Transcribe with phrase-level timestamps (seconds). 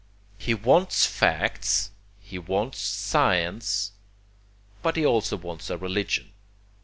[0.39, 3.91] He wants facts; he wants science;
[4.81, 6.33] but he also wants a religion.